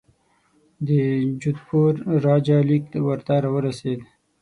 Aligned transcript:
د 0.87 0.89
جودپور 1.41 1.93
راجا 2.25 2.59
لیک 2.69 2.85
ورته 3.07 3.35
را 3.43 3.49
ورسېد. 3.53 3.99